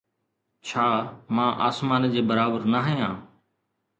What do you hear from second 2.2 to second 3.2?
برابر نه آهيان؟